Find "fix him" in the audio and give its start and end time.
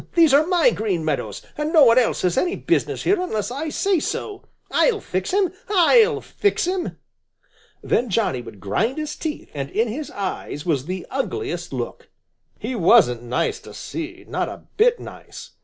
4.99-5.53, 6.21-6.97